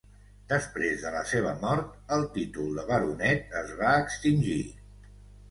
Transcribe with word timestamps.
Després 0.51 1.03
de 1.07 1.11
la 1.15 1.19
seva 1.31 1.51
mort, 1.65 1.91
el 2.15 2.25
títol 2.39 2.73
de 2.81 2.87
baronet 2.89 3.55
es 3.61 3.71
va 3.83 3.93
extingir. 4.01 4.59